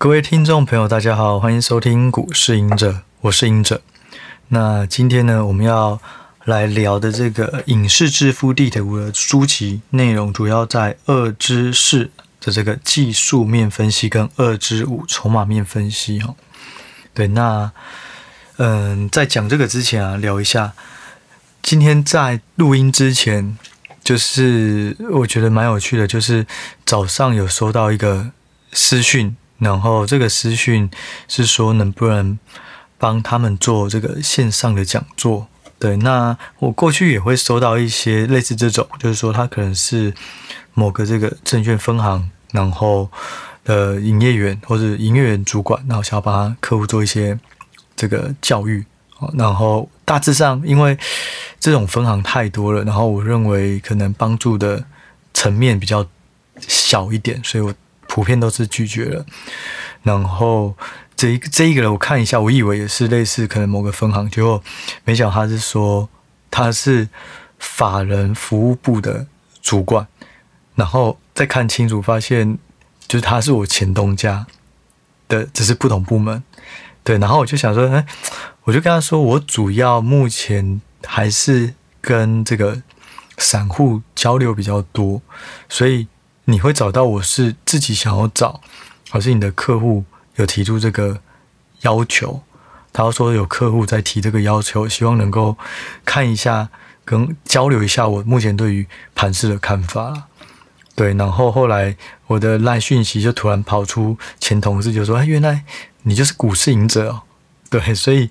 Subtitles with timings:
[0.00, 3.82] 各位听众朋友，大家好，欢迎收听股市隐者，我是隐者。
[4.48, 6.00] 那今天呢，我们要
[6.46, 12.10] 来聊的这个《影视致富地图》的书籍内容，主要在二之四
[12.40, 16.34] 的这个技术面分析跟二之五筹码面分析哈。
[17.12, 17.70] 对，那
[18.56, 20.72] 嗯，在讲这个之前啊，聊一下，
[21.60, 23.58] 今天在录音之前，
[24.02, 26.46] 就是我觉得蛮有趣的，就是
[26.86, 28.30] 早上有收到一个
[28.72, 29.36] 私讯。
[29.60, 30.90] 然后这个私讯
[31.28, 32.38] 是说能不能
[32.98, 35.46] 帮他们做这个线上的讲座？
[35.78, 40.12] 对，那我过去也会收到一些类似这种，就是说他可能是
[40.74, 43.10] 某个这个证券分行，然后
[43.64, 47.38] 呃营业员或者营业员主管，然后想要帮他客户做一些
[47.94, 48.84] 这个教育。
[49.34, 50.98] 然后大致上，因为
[51.58, 54.82] 这种分行太多了，然后我认为可能帮助的
[55.34, 56.06] 层面比较
[56.58, 57.74] 小一点，所以我。
[58.12, 59.24] 普遍都是拒绝了，
[60.02, 60.76] 然后
[61.14, 64.60] 这一这一个人我看一下，我以为也是类似可能某个分行，结果
[65.04, 66.08] 没想到他是说
[66.50, 67.08] 他是
[67.60, 69.28] 法人服务部的
[69.62, 70.08] 主管，
[70.74, 72.58] 然后再看清楚发现
[73.06, 74.44] 就是他是我前东家
[75.28, 76.42] 的，只是不同部门，
[77.04, 78.04] 对，然后我就想说，哎，
[78.64, 82.82] 我就跟他说，我主要目前还是跟这个
[83.38, 85.22] 散户交流比较多，
[85.68, 86.08] 所以。
[86.50, 88.60] 你会找到我是自己想要找，
[89.08, 90.04] 还是你的客户
[90.36, 91.20] 有提出这个
[91.82, 92.42] 要求？
[92.92, 95.56] 他说有客户在提这个要求，希望能够
[96.04, 96.68] 看一下
[97.04, 100.24] 跟交流一下我目前对于盘市的看法。
[100.96, 105.64] 对，然后后来我的赖讯息就突然跑出前同事就说：“哎，原来
[106.02, 107.22] 你就是股市赢者哦。”
[107.70, 108.28] 对，所以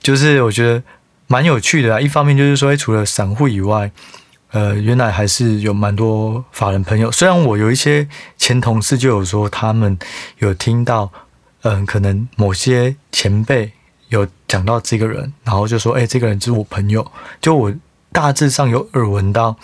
[0.00, 0.82] 就是我觉得
[1.26, 2.00] 蛮有趣的啊。
[2.00, 3.92] 一方面就是说，除了散户以外。
[4.50, 7.12] 呃，原来还是有蛮多法人朋友。
[7.12, 9.98] 虽然我有一些前同事就有说，他们
[10.38, 11.10] 有听到，
[11.62, 13.70] 嗯、可能某些前辈
[14.08, 17.06] 有讲到这个人，然后就说，哎，这个人就是我朋友。
[17.40, 17.72] 就我
[18.10, 19.54] 大致上有耳闻到，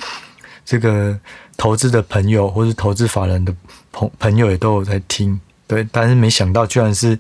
[0.67, 1.19] 这个
[1.57, 3.55] 投资的朋友或是投资法人的
[3.91, 5.87] 朋朋友也都有在听，对。
[5.91, 7.19] 但是没想到，居然是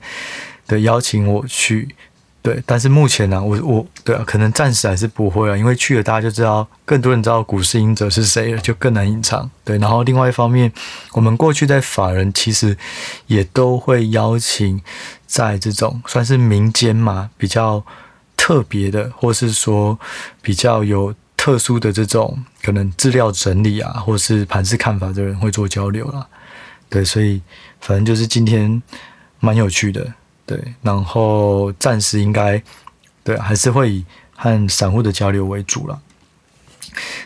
[0.66, 1.94] 的邀请我去。
[2.44, 9.50] 对，但是目前呢、我我对啊，可能暂时还是不会啊，因为去了大家就知道，更多人知道股市隐者是谁了，就更难隐藏。
[9.64, 10.70] 对，然后另外一方面，
[11.12, 12.76] 我们过去在法人其实
[13.28, 14.78] 也都会邀请
[15.26, 17.82] 在这种算是民间嘛，比较
[18.36, 19.98] 特别的，或是说
[20.42, 26.26] 比较有特殊的这种可能资料整理啊，或是盘势看法的人会做交流啦。
[26.90, 27.40] 对，所以
[27.80, 28.82] 反正就是今天
[29.40, 30.12] 蛮有趣的。
[30.46, 32.62] 对，然后暂时应该
[33.22, 34.04] 对还是会以
[34.36, 36.00] 和散户的交流为主了。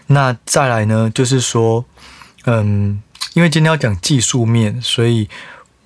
[0.06, 1.84] 那再来呢，就是说，
[2.45, 3.03] 嗯，
[3.34, 5.28] 因为今天要讲技术面，所以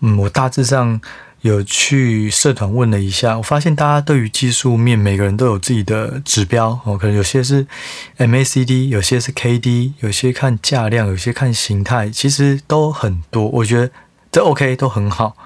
[0.00, 1.00] 嗯，我大致上
[1.40, 7.66] 有去社团问了一下，我发现大家对于技术面每个人都有自己的指标哦，可能有些是
[8.18, 13.48] MACD，有些是 KD，有些看价量，有些看形态，其实都很多。
[13.48, 13.90] 我觉得
[14.30, 15.36] 这 OK 都很好。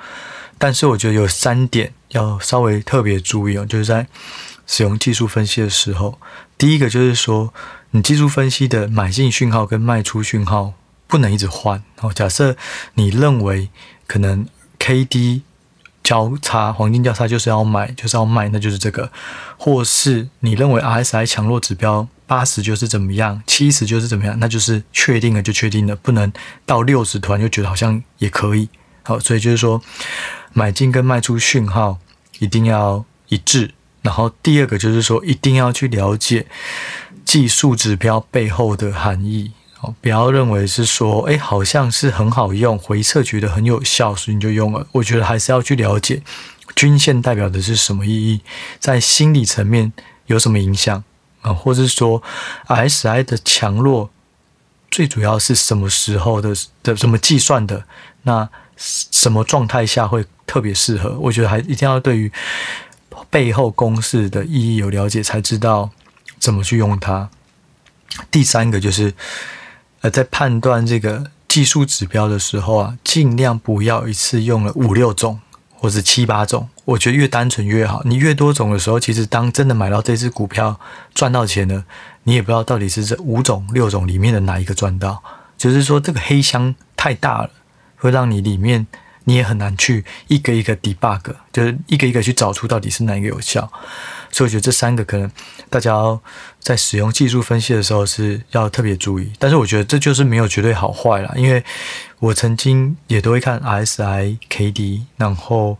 [0.58, 4.06] 但是我觉得有三点要稍微特别注意哦，就是在
[4.66, 6.18] 使用技术分析的时候，
[6.56, 7.52] 第一个就是说，
[7.90, 10.72] 你技术分析的买进讯号跟卖出讯号
[11.06, 12.12] 不能一直换哦。
[12.12, 12.56] 假设
[12.94, 13.68] 你认为
[14.06, 14.46] 可能
[14.78, 15.42] K D
[16.02, 19.10] 交叉黄金交叉就是要买，就是要卖，那就是这个；
[19.58, 26.32] 或是你认为 R S I 强弱指标八十就是怎么样，七十就是怎么样，那就是确定了就确定了，不能
[26.64, 28.68] 到六十突然就觉得好像也可以。
[29.06, 29.80] 好，所以就是说。
[30.58, 31.98] 买进跟卖出讯号
[32.38, 36.46] 一定要一致，然后第二个就是说，一定要去了解
[37.26, 39.52] 技术指标背后的含义。
[39.82, 44.86] 哦，不要认为是说，哎，好像是很好用，回撤觉得很有效，所以你就用了。
[44.92, 46.22] 我觉得还是要去了解
[46.74, 48.40] 均线代表的是什么意义，
[48.80, 49.92] 在心理层面
[50.24, 51.04] 有什么影响
[51.42, 52.22] 啊，或者是说
[52.68, 54.08] ，SI 的强弱
[54.90, 57.84] 最主要是什么时候的的怎么计算的？
[58.22, 60.24] 那什么状态下会？
[60.46, 62.30] 特别适合，我觉得还一定要对于
[63.28, 65.90] 背后公式的意义有了解，才知道
[66.38, 67.28] 怎么去用它。
[68.30, 69.12] 第三个就是，
[70.02, 75.40] 呃，在判断这个技术指标的时候啊，尽量不要一次用了五六种
[75.74, 76.68] 或者七八种。
[76.84, 78.02] 我觉得越单纯越好。
[78.04, 80.78] 你越多种的时候，其实当真的买到这只股票
[81.12, 81.84] 赚到钱了，
[82.22, 85.20] 你也不知道到底是这五种六种里面的哪一个赚到。
[85.58, 87.50] 就是说，这个黑箱太大了，
[87.96, 88.86] 会让你里面。
[89.28, 93.68] 你也很难去一个一个 debug，就是一个一个去找出到底是哪一个有效。
[94.30, 95.28] 所以我觉得这三个可能
[95.68, 95.92] 大家
[96.60, 99.32] 在使用技术分析的时候是要特别注意。
[99.40, 101.64] 但是我觉得这就是没有绝对好坏啦，因为
[102.20, 105.76] 我曾经也都会看 RSI、KD，然后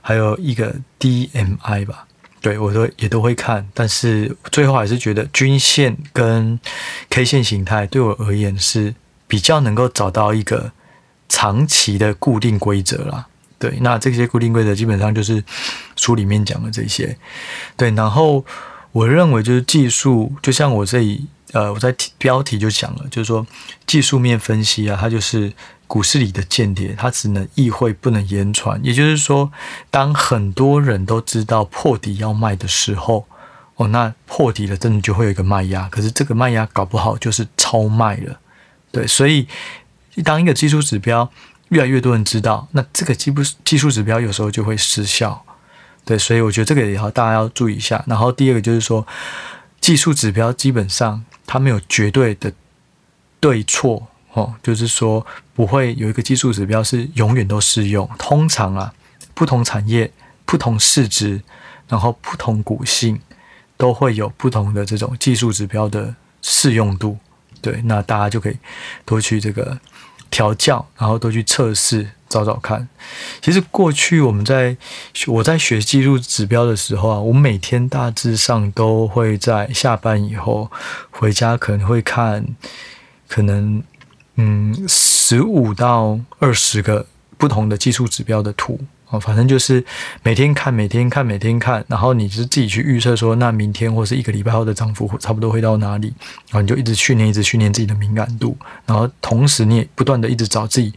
[0.00, 2.06] 还有一个 DMI 吧。
[2.40, 6.58] 对，我都也都会看，但是最后还是觉得均线跟
[7.10, 8.94] K 线形态对我而言是
[9.28, 10.72] 比较能够找到一个
[11.28, 13.26] 长期的固定规则啦。
[13.58, 15.42] 对，那这些固定规则基本上就是
[15.96, 17.16] 书里面讲的这些。
[17.76, 18.44] 对，然后
[18.92, 23.46] 我认为就是技术，就像我这里呃我在标题就讲了，就是说
[23.86, 25.52] 技术面分析啊，它就是。
[25.88, 28.80] 股市里的间谍，它只能意会不能言传。
[28.82, 29.52] 也就是说，
[29.88, 33.24] 当很多人都知道破底要卖的时候，
[33.76, 35.88] 哦，那破底了，真的就会有一个卖压。
[35.88, 38.40] 可是这个卖压搞不好就是超卖了，
[38.90, 39.06] 对。
[39.06, 39.46] 所以，
[40.22, 41.30] 当一个技术指标
[41.68, 45.44] 越来越多人知道，那这个技术技术指标有时候就会失效，
[46.04, 46.18] 对。
[46.18, 48.04] 所以我觉得这个也要大家要注意一下。
[48.06, 49.06] 然后第二个就是说，
[49.80, 52.52] 技术指标基本上它没有绝对的
[53.40, 54.08] 对错。
[54.32, 58.06] 哦，就是说不会有一个技术指标是永远都适用。
[58.18, 58.92] 通常啊，
[59.32, 60.12] 不同产业、
[60.44, 61.40] 不同市值，
[61.88, 63.18] 然后不同股性，
[63.78, 67.16] 都会有不同的这种技术指标的适用度。
[67.62, 68.58] 对，那大家就可以
[69.06, 69.80] 多去这个
[70.30, 72.88] 调教，然后都去测试，找找看。
[73.40, 74.76] 其实过去我们在
[75.26, 80.70] 我在学技术指标的时候啊，我每天大致上都会在下班以后
[81.10, 82.44] 回家，可能会看，
[83.28, 83.82] 可能。
[84.38, 87.06] 嗯，十五到二十个
[87.38, 88.78] 不同的技术指标的图
[89.18, 89.84] 反正就是
[90.22, 96.12] 每天看，每天看，每天看，然后你就自己去预测说，那明天或是一个礼拜后的涨幅差不多会到哪里，
[96.50, 100.92] 然后你就一直训练，一直训练自己的敏感度，然后同时你也不断的一直找自己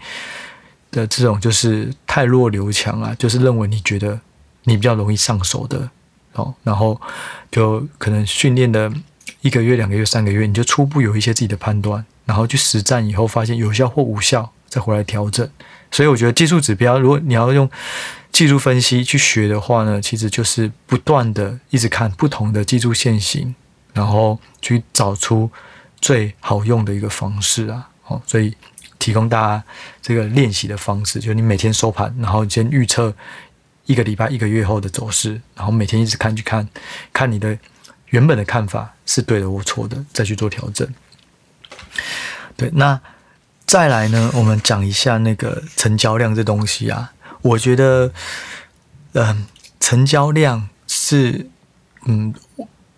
[0.91, 4.19] 的这种就是太弱留强啊，就是认为你觉得
[4.63, 5.89] 你比较容易上手的
[6.33, 6.99] 哦，然后
[7.51, 8.91] 就可能训练的
[9.41, 12.05] 一个月、两个月、三个月，你就初步有一些自己的判断。
[12.25, 15.49] 然后去实战以后，发现有效或无效，再回来调整。
[15.91, 17.69] 所以我觉得技术指标，如果你要用
[18.31, 23.53] 技术分析去学的话呢，其实就是不断的一直看不同的技术线型，
[23.93, 25.49] 然后去找出
[25.99, 27.89] 最好用的一个方式啊。
[28.03, 28.55] 好，所以
[28.97, 29.63] 提供大家
[30.01, 33.13] 这个练习的方式，就是你每天收盘，然后先预测
[33.85, 36.67] 一个礼拜、一个月后的走势，然后每天一直看，去看
[37.11, 37.57] 看你的
[38.07, 40.87] 原本的看法是对的或错的，再去做调整。
[42.55, 42.99] 对，那
[43.69, 44.31] 再来呢？
[44.33, 47.13] 我们讲一下那个成交量这东西啊。
[47.43, 48.11] 我觉得，
[49.13, 49.45] 嗯、呃，
[49.79, 51.47] 成交量是
[52.07, 52.33] 嗯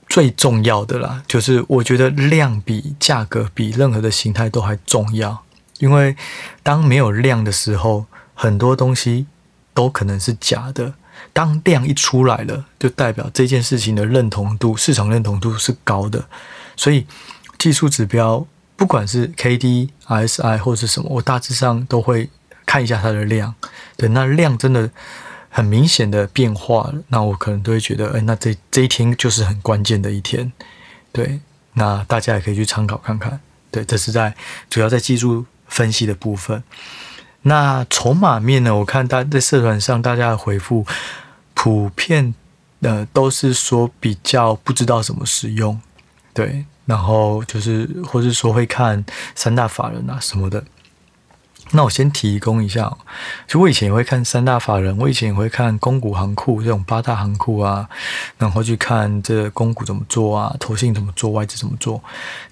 [0.07, 1.23] 最重要的啦。
[1.27, 5.43] 就是我觉得量比价格比任何的形态都还重要。
[5.79, 6.15] 因为
[6.63, 9.25] 当没有量的时候，很多东西
[9.73, 10.93] 都可能是假的。
[11.33, 16.29] 当量一出来了，就代表这件事情的认同度、市场认同度是高的。
[16.77, 17.05] 所以
[17.57, 18.47] 技术指标。
[18.81, 22.27] 不管是 K D S I 或是什么，我大致上都会
[22.65, 23.53] 看一下它的量。
[23.95, 24.89] 对，那量真的
[25.51, 30.51] 很明显的变化，那我可能都会觉得，哎，那这这一天就是很关键的一天。
[31.11, 31.39] 对，
[31.73, 33.39] 那大家也可以去参考看看。
[33.69, 34.33] 对，这是在
[34.67, 36.63] 主要在技术分析的部分。
[37.43, 38.75] 那筹码面呢？
[38.75, 40.83] 我看大在社团上大家的回复，
[41.53, 42.33] 普遍
[42.79, 45.79] 呃都是说比较不知道怎么使用。
[46.33, 46.65] 对。
[46.87, 50.61] 然后就是，或是说会看三大法人啊什么的。
[51.73, 52.97] 那我先提供一下，
[53.47, 57.87] 就我以前也会看三大法人，我以前也会看公股行库这种八大行库啊，
[58.37, 62.03] 然后去看这公股怎么做啊，投信怎么做，外资怎么做。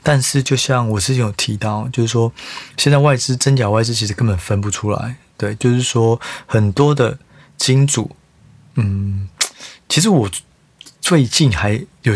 [0.02, 2.32] 但是就像我之前有提到，就是说
[2.78, 5.18] 现在外资真假外资其实根本分不出来。
[5.36, 7.18] 对，就是说很多的
[7.58, 8.16] 金主，
[8.76, 9.28] 嗯，
[9.90, 10.30] 其实我
[11.02, 12.16] 最近还有。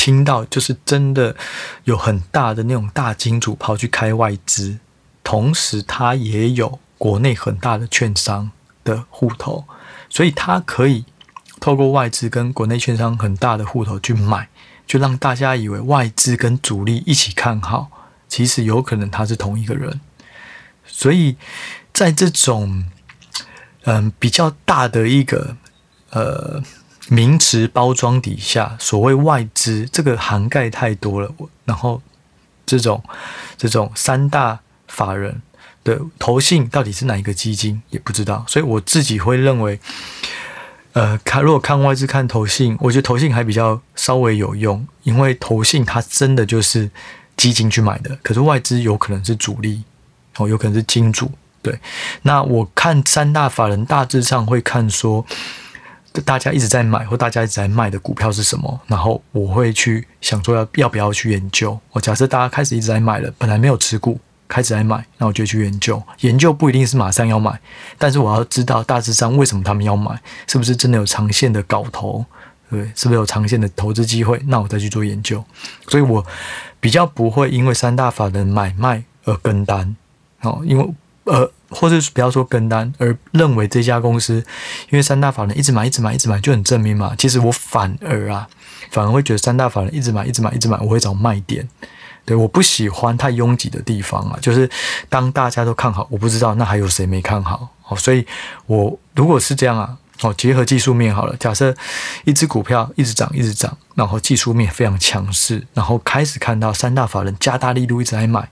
[0.00, 1.36] 听到就是真的
[1.84, 4.78] 有很大的那种大金主跑去开外资，
[5.22, 8.50] 同时他也有国内很大的券商
[8.82, 9.66] 的户头，
[10.08, 11.04] 所以他可以
[11.60, 14.48] 透过外资跟国内券商很大的户头去买，
[14.86, 17.90] 就让大家以为外资跟主力一起看好，
[18.26, 20.00] 其实有可能他是同一个人。
[20.86, 21.36] 所以
[21.92, 22.86] 在这种
[23.84, 25.58] 嗯比较大的一个
[26.12, 26.62] 呃。
[27.10, 31.34] 名词包装底下，所谓外资这个涵盖太多了。
[31.64, 32.00] 然后
[32.64, 33.02] 这种
[33.58, 35.42] 这种三大法人
[35.82, 39.80] 的投信到底是哪一个基金也不知道，所以我自己会认为，
[40.92, 46.88] 呃，看如果看外资看投信，我觉得投信还比较稍微有用，因为投信它真的就是
[47.36, 49.82] 基金去买的，可是外资有可能是主力
[50.36, 51.78] 哦，有可能是金主对，
[52.22, 55.26] 那我看三大法人大致上会看说，
[56.24, 61.78] 大家一直在买或大家一直在卖的股票是什么，然后我会去想说要要不要去研究。
[61.92, 66.02] 我假设大家开始一直在买了，本来没有持股，开始在买，那我就去研究。
[66.20, 67.60] 研究不一定是马上要买，
[67.96, 72.24] 但是我要知道大致上为什么他们要买，是不是真的有长线的搞头，
[72.68, 74.40] 对，是不是有长线的投资机会？
[74.46, 75.44] 那我再去做研究。
[75.88, 76.26] 所以我
[76.80, 79.94] 比较不会因为三大法人买卖而跟单，
[80.40, 80.94] 哦，因为。
[81.24, 84.44] 呃，或者不要说跟单，而认为这家公司，
[84.90, 87.14] 因为三大法人一直买，一直买，一直买，就很正面嘛。
[87.16, 88.48] 其实我反而啊，
[88.90, 91.66] 反而会觉得三大法人一直买，一直买，一直买，我会找卖点。
[92.24, 94.38] 对，我不喜欢太拥挤的地方啊。
[94.42, 94.68] 就是
[95.08, 97.68] 当大家都看好，我不知道那还有谁没看好。
[97.88, 98.26] 哦，所以
[98.66, 101.74] 我如果是这样啊，哦，结合技术面好了，假设
[102.24, 108.48] 一只股票一直涨，一直涨，然后技术面非常强势，然后开始看到三大法人加大力度一直在买。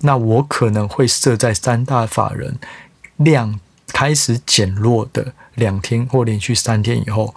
[0.00, 2.58] 那我可能会设在三大法人
[3.18, 7.32] 量开始减弱的两天或连续三天以后，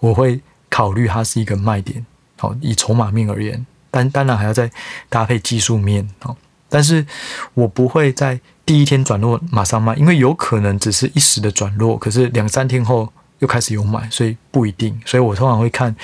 [0.00, 2.04] 我会考虑它是一个卖点。
[2.36, 4.70] 好，以筹码面而言，但当然还要再
[5.08, 6.06] 搭配技术面。
[6.18, 6.36] 好，
[6.68, 7.06] 但是
[7.54, 13.12] 我不会在第一天转弱马上卖，因为有可能只是一时的转弱，可是两三天后。
[13.40, 14.98] 又开始有买，所以不一定。
[15.04, 15.94] 所以我通常会看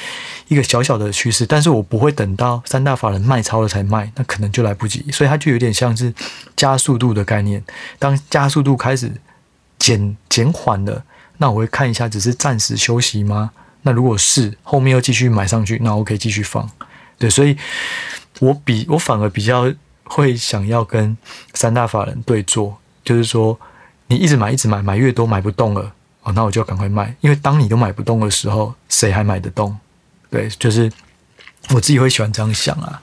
[0.49, 5.07] 一个小小的趋势，但是我不会等到三大法人卖超了才卖，那可能就来不及。
[5.12, 6.12] 所以它就有点像是
[6.57, 7.62] 加速度的概念。
[8.00, 9.11] 当加速度开始
[9.79, 11.02] 减减缓了，
[11.38, 13.52] 那我会看一下，只是暂时休息吗？
[13.83, 16.69] 那如果是后面又继续买上去，那我可以继续放。
[17.17, 17.57] 对，所以
[18.40, 19.73] 我比我反而比较
[20.11, 21.17] 会想要跟
[21.55, 23.59] 三大法人对坐，就是说
[24.09, 25.93] 你一直买，一直买，买越多买不动了。
[26.23, 29.79] 哦，那我就赶快卖，因为当你都买不动的时候，谁还买得动？
[30.29, 30.90] 对，就是
[31.71, 33.00] 我自己会喜欢这样想啊。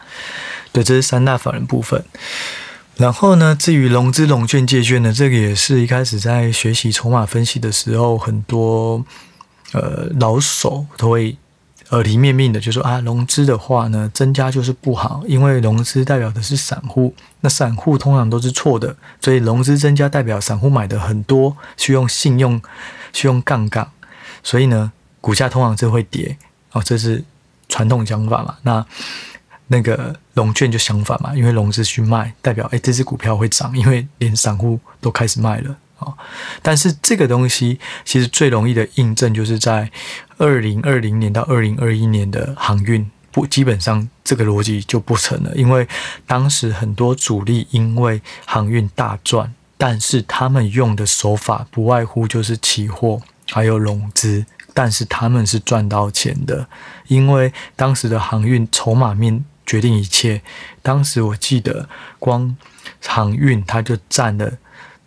[0.74, 2.04] 对，这是三大法人部分。
[2.98, 9.04] 然后呢，至于融资、融券、借券呢，这个也是一开始在学习筹码分析的时候，很多
[9.72, 11.38] 呃老手都会。
[11.92, 22.62] 耳提面命的就说啊，融资的话呢，增加就是不好，因为融资代表的是散户，那散户通常都是错的，所以融资增加代表散户买的很多，需用信用，
[23.14, 23.88] 需用杠杆，
[24.44, 24.92] 所以呢，
[25.22, 26.38] 股价通常是会跌
[26.74, 27.24] 哦，这是
[27.70, 28.58] 传统讲法嘛。
[28.64, 28.86] 那
[29.68, 35.76] 那个融券就相反嘛，因为融资去卖，代表诶，这只股票会涨，因为连散户都开始卖了。
[36.00, 36.14] 哦，
[36.62, 39.90] 但是这个东西其实最容易的印证，就是在
[40.38, 45.88] 二零二零年到二零二一年的航运，不基本上这个逻辑就不成了，因为
[46.26, 56.68] 当时很多主力因为航运大赚，但是他们用的手法不外乎就是期货还有融资，但是他们是赚到钱的，
[57.08, 60.42] 因为当时的航运筹码面决定一切，
[60.82, 61.90] 当时我记得
[62.20, 62.56] 光
[63.06, 64.58] 航运它就占了。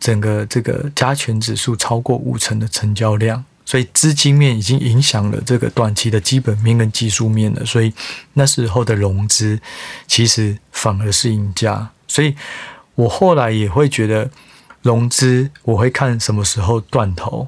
[0.00, 7.64] 整个这个加权指数超过五成的成交量，所以资金面已经影响了这个短期的基本面跟技术面了。
[7.64, 7.94] 所以
[8.32, 9.60] 那时候的融资
[10.08, 11.88] 其实反而是赢家。
[12.08, 12.34] 所以
[12.96, 14.28] 我后来也会觉得
[14.82, 17.46] 融资，我会看什么时候断头；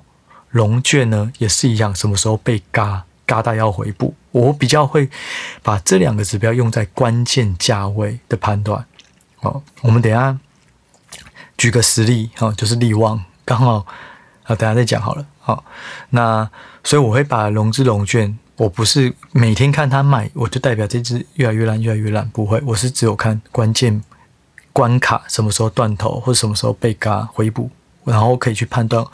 [0.49, 4.15] 融券呢也是一样，什么时候被嘎嘎到要回补。
[4.31, 5.11] 我比较会
[5.61, 8.87] 把这两个指标用在关键价位的判断。
[9.41, 10.39] 好，我们等下。
[11.59, 13.85] 举个实例，哈，就是利旺，刚好
[14.53, 15.65] 啊，等下再讲好了，好，
[16.11, 16.49] 那
[16.85, 24.03] 所以我会把融资融券，我不是每天看它卖，我就代表这只越来越烂，越来越烂，不会，我是只有看关键
[24.73, 27.71] 关卡，什么时候断头或者什么时候被嘎回补，
[28.05, 29.05] 然后可以去判断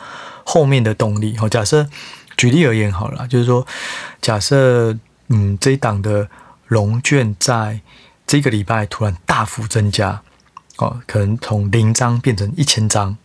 [0.45, 1.37] 后面的动力。
[1.37, 1.87] 好，假设
[2.37, 3.67] 举例而言好了，就是说，
[4.21, 4.97] 假设
[5.29, 6.29] 嗯，这一档的
[6.67, 7.81] 融券在
[8.27, 10.23] 这个礼拜突然大幅增加。
[10.79, 13.17] 哦，可能从零张变成一千张，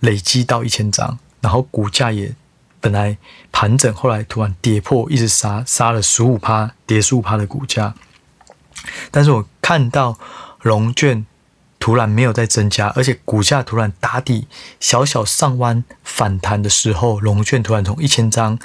[0.00, 2.34] 累积到一千张，然后股价也
[2.80, 3.18] 本来
[3.52, 7.92] 盘整，后来突然跌破，一直杀杀了十五趴，跌十五趴的股价。
[9.10, 10.18] 但是我看到
[10.62, 11.26] 融券
[11.78, 14.46] 突然没有再增加，而且股价突然打底
[14.80, 18.58] 小小上弯反弹的时候，融券突然从一千张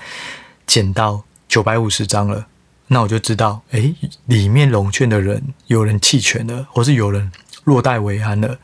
[0.65, 2.47] 减到九百五十张了，
[2.87, 3.93] 那我就知道，诶，
[4.25, 7.29] 里面融券的人有人弃权了，或是有人。
[7.65, 8.57] 落袋为安了，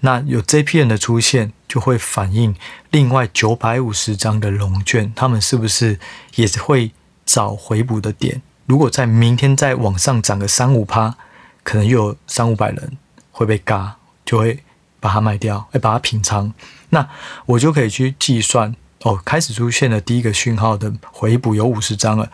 [0.00, 2.52] 那有这批人的出现，就会反映
[2.90, 6.00] 另外九百五十张的融券，他们是不是
[6.34, 6.90] 也会
[7.24, 8.42] 找回补的点？
[8.66, 11.14] 如果在明天再往上涨个三五趴，
[11.62, 12.98] 可能又有三五百人
[13.30, 14.64] 会被嘎，就会
[14.98, 16.52] 把它卖掉，哎，把它平仓。
[16.88, 17.08] 那
[17.46, 22.28] 我就可以去计算哦，开始出现了第一个讯号的回补有五十张了，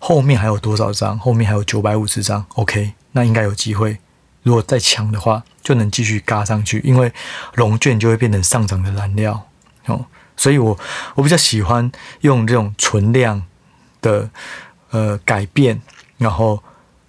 [0.00, 1.16] 后面还有多少张？
[1.16, 3.98] 后面还有九百五十张，OK，那应该有机会。
[4.42, 7.12] 如果再强的话，就能继续嘎上去，因为
[7.54, 9.48] 融券就会变成上涨的燃料
[9.86, 10.06] 哦。
[10.36, 10.78] 所以我
[11.14, 11.90] 我比较喜欢
[12.22, 13.42] 用这种存量
[14.00, 14.30] 的
[14.90, 15.80] 呃改变，
[16.16, 16.62] 然后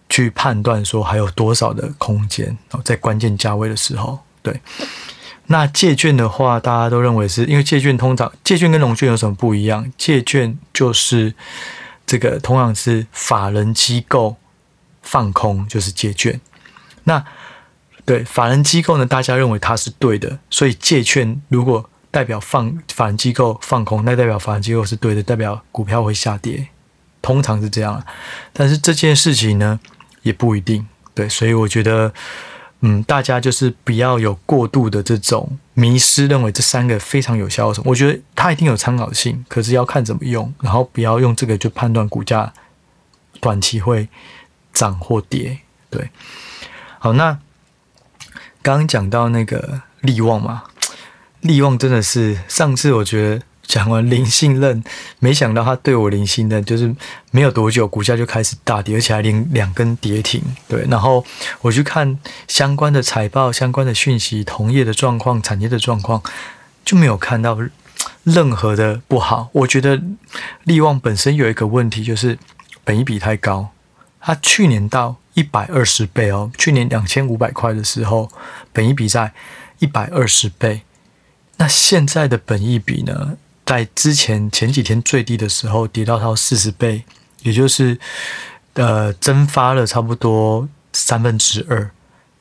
[0.09, 4.59] 去判断说还有多少的空间哦，在关键价位的时候，对。
[5.47, 9.91] 那借券的话，大家都认为是因为借券通常借券跟融券有什么不一样？
[9.97, 11.33] 借券就是
[12.05, 14.35] 这个同样是法人机构
[15.01, 16.39] 放空，就是借券。
[17.03, 17.24] 那
[18.05, 26.67] 对法人机构呢，大家认为它是对的，所以借券如果代表放法人机构放空，那代表法人机构是对的，代表股票会下跌，
[27.22, 28.03] 通常是这样。
[28.53, 29.79] 但是这件事情呢，
[30.22, 30.88] 也不一定。
[31.13, 32.13] 对，所以我觉得。
[32.84, 37.72] 嗯，大家就是不要有过度的这种迷失，认为这三个非常有效。
[37.86, 42.51] 我觉得它一定有参考性，可是要看怎么用，然后不要用这个就判断股价
[43.39, 44.10] 短期会
[44.74, 45.60] 涨或跌。
[45.91, 46.10] 对，
[47.03, 47.39] 好，那
[48.62, 50.65] 刚刚讲到那个力旺嘛，
[51.39, 53.43] 力旺真的是上次我觉得。
[53.63, 54.84] 讲完零信任，
[55.20, 56.93] 没想到他对我零信任，就是
[57.29, 60.43] 没有多久，股价就开始大跌，而且还连两根跌停。
[60.67, 61.24] 对，然后
[61.62, 66.22] 我去看相关的财报、相关的讯息、同业的状况、产业的状况，
[66.84, 67.58] 就没有看到
[68.24, 69.48] 任何的不好。
[69.53, 70.01] 我觉得
[70.65, 72.38] 力旺本身有一个问题，就是
[72.84, 73.70] 本益比太高。
[74.20, 78.29] 它去年到一百二十倍哦，去年两千五百块的时候，
[78.73, 79.33] 本一比在
[79.79, 80.81] 一百二十倍。
[81.57, 83.38] 那现在的本一比呢？
[83.63, 87.05] 在之前前几天最低的时候跌到到四十倍，
[87.43, 87.97] 也就是
[88.73, 91.89] 呃蒸发了差不多三分之二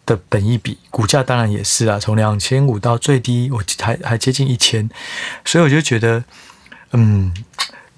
[0.05, 4.91] 的本一比，股价当然也是啊，从两千五到最低我还还接近一千，
[5.45, 6.25] 所以我就觉得
[6.93, 7.33] 嗯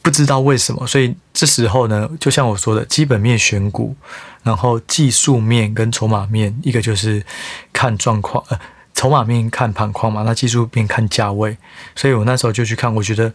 [0.02, 3.96] 不知道为什么，所以这时候呢，就像我说的基本面选股，
[4.44, 7.26] 然后技术面跟筹码面，一个就是
[7.72, 8.56] 看状况呃。
[8.94, 11.56] 筹码面看盘况嘛，那技术面看价位，
[11.96, 13.32] 所以我那时候就去看，我觉得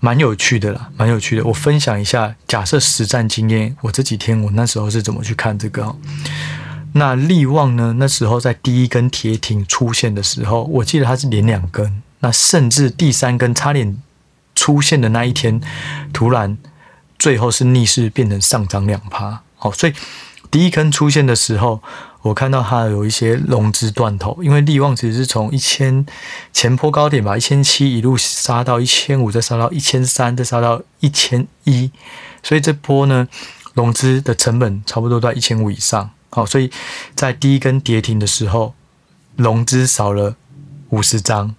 [0.00, 1.44] 蛮有趣的啦，蛮有趣的。
[1.44, 5.94] 我分享一下，假设实战经验，我这几天我那时候是怎么去看这个。
[6.94, 7.96] 那力旺呢？
[7.98, 14.00] 那时候在第一根跌停出现的时候，我记得它是连两根，那甚至第三根差点
[14.54, 15.60] 出现的那一天，
[16.14, 16.56] 突然
[17.24, 19.40] 最后是逆势变成上涨两趴。
[19.56, 19.94] 好，所以
[20.50, 21.80] 第一根出现的时候。
[22.24, 26.06] 我看到它有一些融资断头，因为力旺其实是从一千
[26.54, 31.90] 前坡高点吧，一千七一路杀到一千五，再杀到一千三，再杀到一千一，
[32.42, 33.28] 所以这波呢，
[33.74, 36.10] 融资的成本差不多在一千五以上。
[36.30, 36.70] 好，所以
[37.14, 38.72] 在第一根跌停的时候，
[39.36, 40.34] 融资少了
[40.88, 41.54] 五十张，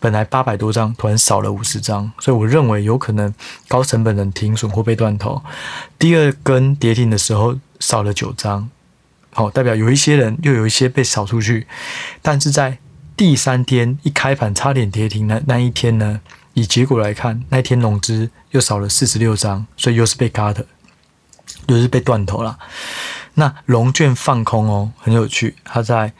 [0.00, 3.32] 本来八百多张，突然少了五十张，所以我认为有可能
[3.66, 5.42] 高成本的停损或被断头。
[5.98, 8.70] 第二根跌停的时候少了九张。
[9.30, 11.66] 好，代表有一些人又有一些被扫出去，
[12.22, 12.78] 但是在
[13.16, 16.20] 第三天一开盘差点跌停那那一天呢，
[16.54, 20.66] 以结果来看，那天融资又少了四十六张，所以又是被嘎的
[21.68, 22.58] 又是被断头了。
[23.34, 26.12] 那融券放空哦，很有趣，它在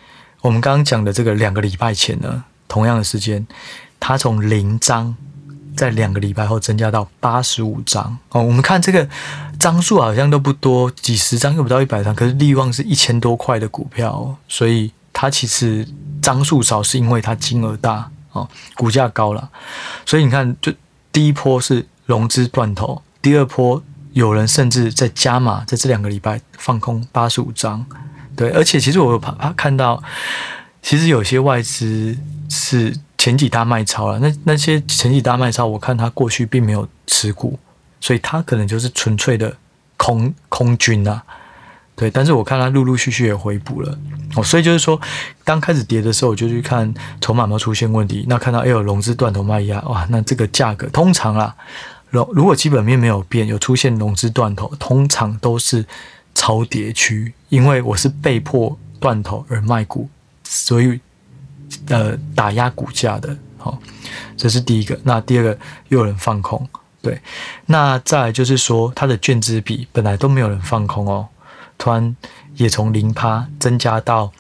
[0.43, 3.47] 我们刚刚讲的这个两个礼拜前呢，同样的时间，
[3.99, 5.17] 它从零张。
[5.77, 9.09] 在两个礼拜后增加到八十五张哦，我们看这个
[9.61, 15.87] 张数好像都不多，几十张又不到一百张，可是力旺是一千多块的股票，所以它其实
[16.21, 19.49] 张数少是因为它金额大哦，股价高了，
[20.05, 20.73] 所以你看，就
[21.13, 23.81] 第一波是融资断头，第二波
[24.15, 27.87] 有人甚至在加码，在这两个礼拜放空八十五张，
[28.35, 30.03] 对，而且其实我有怕看到，
[30.83, 32.95] 其实有些外资是。
[33.21, 37.59] 前几大卖超了，那那些前几大卖超，我看他过去并没有持股，
[38.01, 39.55] 所以他可能就是纯粹的
[39.97, 41.21] 空空军啊，
[41.97, 42.09] 对。
[42.09, 43.99] 但是我看他陆陆续续也回补了，
[44.37, 44.99] 哦，所以就是说，
[45.45, 48.25] 刚开始跌的时候，我就去看筹码有没有出现问题。
[48.29, 51.55] 那看到哎呦，融资断头卖压，哇，那这个价格通常啦，
[52.11, 55.85] 如如果基本面没有变，有出现融资断头，通常都是
[56.37, 60.09] 超跌区，因为我是被迫断头而卖股，
[60.45, 61.01] 所以。
[61.89, 63.79] 呃，打压股价的，好，
[64.37, 64.99] 这是第一个。
[65.05, 66.69] 那第二个又有人放空，
[67.01, 67.21] 对。
[67.67, 71.29] 那再来就是说，它的券资比本来都没有人放空哦，
[71.77, 72.15] 突然
[72.57, 74.31] 也从零趴增加到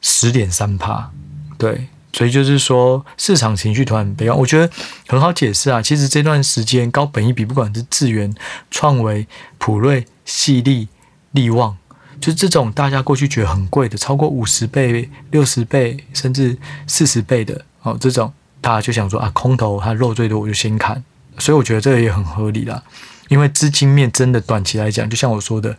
[0.00, 1.10] 十点三趴，
[1.56, 1.88] 对。
[2.10, 4.68] 所以就是说，市场情绪突然很悲观，我觉得
[5.06, 5.80] 很好解释啊。
[5.80, 8.34] 其实这段时间高本一比，不管是智源、
[8.70, 10.88] 创维、普瑞、细力、
[11.32, 11.76] 力旺。
[12.20, 21.02] 就这种大家过去觉得很贵的，超过五十倍、六十倍甚至四十倍的哦，这种大家就想说啊，空头它肉最多，我就先砍。
[21.38, 22.82] 所以我觉得这个也很合理啦，
[23.28, 25.76] 因为资金面真的短期来讲，就像我说的，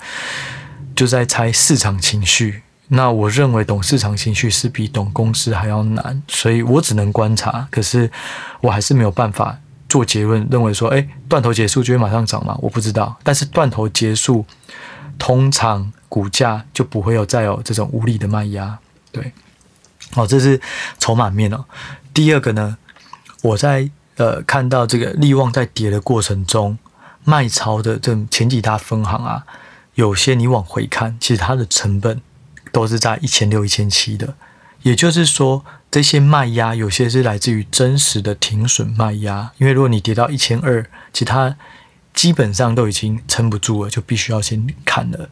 [0.95, 2.61] 就在猜市场情绪。
[2.91, 7.67] 那我认为懂市场情绪是比懂公司还要难，所以我只能观察。
[7.69, 8.09] 可是
[8.61, 12.57] 我还是没有办法做结论，认为说，哎，断头结束就会马上涨吗？
[12.61, 13.15] 我不知道。
[13.21, 14.45] 但是断头结束，
[15.19, 18.77] 通常股价就不会有再有这种无理的卖压。
[19.13, 19.31] 对，
[20.11, 20.59] 好，这是
[20.97, 21.63] 筹码面哦。
[22.13, 22.77] 第二个呢，
[23.41, 26.77] 我在呃看到这个利旺在跌的过程中，
[27.23, 29.45] 卖超的这前几大分行啊，
[29.95, 32.21] 有些你往回看，其实它的成本。
[32.71, 34.35] 都是在一千六、一千七的，
[34.83, 39.51] 也就是说，这些卖压有些是来自于真实的停损卖压。
[39.57, 41.55] 因为如果你跌到一千二，其他
[42.13, 45.29] 基本上都已经撑不住了，就必须要先砍了。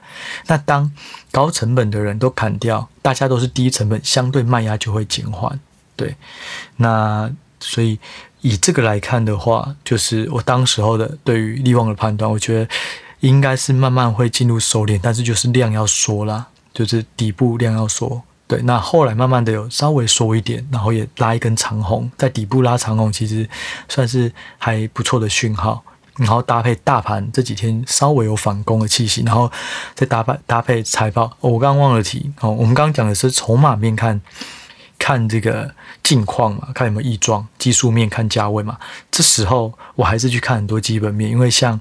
[0.48, 0.92] 那当
[1.32, 5.60] 高成本的人都砍掉，大家都是低成本，相对卖压就会减缓。
[5.96, 6.16] 对，
[6.78, 8.00] 那所以
[8.42, 12.70] 以这个来看的话，就是我当时候的对于利旺的判断，我觉得
[13.22, 16.48] 应该是慢慢会进入收敛，但是就是量要缩啦。
[16.74, 23.50] 就是底部量要缩，对，那后来慢慢的有稍微缩一点，然后也拉一根长红，在底部拉长红，其实
[23.90, 25.84] 算是还不错的讯号。
[26.18, 29.52] 然后搭配大盘这几天稍微有反攻的气息，然后
[29.96, 31.36] 再搭配搭配财报。
[31.40, 34.20] 我刚刚忘了提哦，我们刚刚讲的是筹码面看，
[34.98, 38.78] 看这个近况嘛，看有没有异状；技术面看价位嘛。
[39.12, 41.80] 这时候我还是去看很多基本面，因为像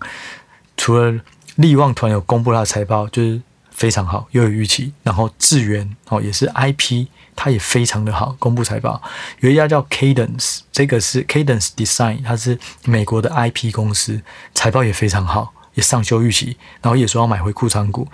[0.77, 1.21] 除了
[1.57, 3.43] 力旺团有公布它的财报，就是。
[3.77, 4.91] 非常好，又有预期。
[5.03, 8.35] 然后智源哦，也是 IP，它也非常的好。
[8.41, 9.01] 公布财报，
[9.41, 14.21] 有一家叫 Cadence，这个是 Cadence Design，它是美国的 IP 公司，
[14.55, 16.57] 财报也非常好，也上修预期。
[16.81, 18.09] 然后也说要买回库藏股，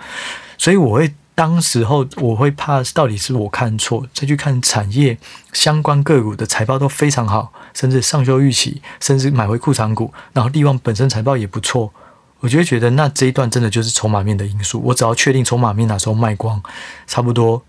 [0.57, 5.17] 所以我会当时候我会怕到底是我看错，再去看产业
[5.53, 10.13] 相关个股的财报都非常好，甚至上修预期，甚至买回库藏股。
[10.33, 11.91] 然后力旺本身财报也不错。
[12.39, 14.81] 我就会觉得，那这一段真的就是筹码面的因素。
[14.83, 16.61] 我只要确定筹码面哪时候卖光，
[17.07, 17.63] 差不多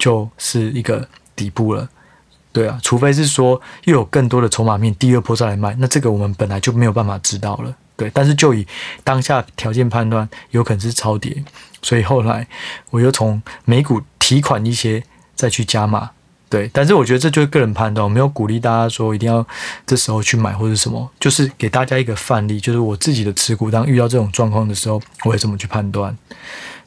[0.00, 1.88] 就是一个底部了。
[2.52, 7.72] 对啊，除非是说又有更多的筹码面第二波再来卖，那这个我们本来就没有办法知道了。
[7.96, 8.66] 对，但是就以
[9.04, 11.44] 当下条件判断，有可能是超跌，
[11.80, 12.48] 所以后来
[12.90, 15.04] 我又从美股提款一些，
[15.36, 16.10] 再去加码。
[16.48, 19.46] 对，但是我觉得这就是个人判断，我没有鼓励大家说一定要
[19.86, 26.18] 这时候去买或者什么，就是给大家一个范例，就是我自己的持股，当遇到这种状况的时候，我会怎么去判断。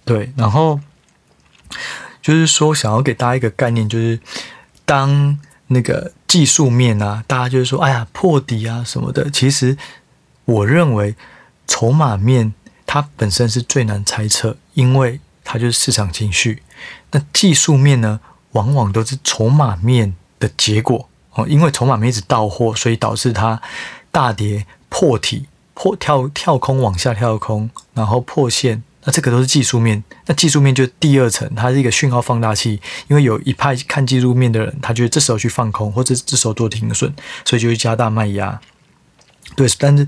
[0.04, 0.78] 对，然后
[2.24, 4.20] 就是说想要给大家一个概念，就是
[4.86, 9.78] 当那个技术面啊，大家就是说，哎呀破底啊什么的，其实
[10.46, 11.16] 我认为
[11.68, 12.54] 筹码面
[12.88, 16.64] 它本身是最难猜测，因为它就是市场情绪。
[17.12, 18.20] 那技术面呢？
[18.54, 23.60] 往往都是筹码面的结果哦，因为筹码面一直到货，所以导致它
[24.12, 30.04] 大跌破体破跳跳空往下跳空，然后破线，那这个都是技术面。
[30.26, 37.14] 那技术面就是第二层，它是一个讯号放大器，因为有一派看技术面的人，他觉得这时候去放空，或者这时候做停损，
[37.46, 38.60] 所以就会加大卖压。
[39.56, 40.08] 对，但是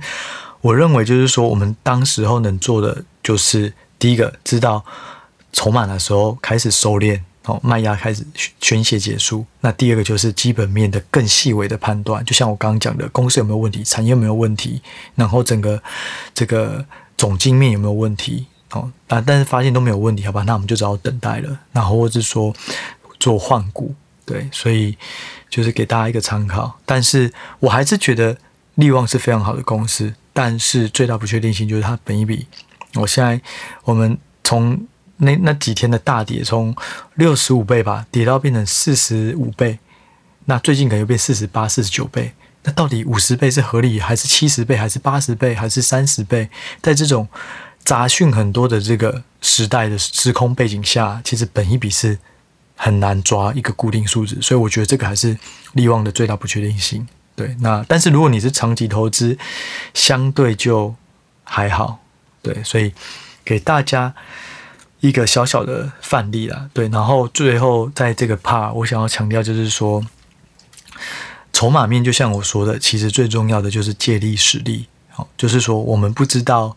[0.61, 4.83] 我认为就是说，我们当时候能做的就是第一个，知道
[5.53, 7.21] 筹码的时候开始收敛。
[7.47, 8.25] 哦，卖压开始
[8.59, 9.45] 宣泄结束。
[9.61, 14.81] 那第二个就是基本面的更细微的判断，就像我刚刚讲的，公司有没有问题，产业有没有问题，
[15.13, 15.79] 然后整个
[16.33, 16.83] 这个
[17.15, 18.47] 总经面有没有问题。
[18.75, 21.59] 哦，但是发现都没有问题，好吧，那我们就只好等待了。
[21.71, 22.53] 然后或者说
[23.19, 24.97] 做换股，对，所以
[25.49, 26.79] 就是给大家一个参考。
[26.85, 28.37] 但是我还是觉得
[28.75, 32.47] 力旺是非常好的公司，但是最大不确定性就是它本一比。
[32.95, 33.41] 我现在
[33.83, 34.85] 我们从。
[35.17, 36.75] 那那几天的大跌，从
[37.13, 39.79] 六十五倍吧跌到变成四十五倍，
[40.43, 42.33] 那最近可能又变四十八、四十九倍。
[42.63, 46.49] 那到底五十倍是合理，还是七十倍，还是八十倍，还是三十倍？
[46.81, 47.29] 在这种
[47.85, 52.17] 杂讯很多的这个时代的时空背景下，其实本一笔是
[52.75, 55.37] 很难抓一个固定数字，所以我觉得这个还是
[55.73, 57.07] 力旺的最大不确定性。
[57.35, 59.37] 对，那但是如果你是长期投资，
[59.93, 60.95] 相对就
[61.43, 61.99] 还好。
[62.41, 62.91] 对，所以
[63.45, 64.13] 给大家。
[65.01, 70.03] 一个小小的范例啦，对，然后最后在这个 part，我想要强调就是说，
[71.53, 76.75] 筹码面就像我说的，其实最重要的就是借力使力，好，就是说我们不知道，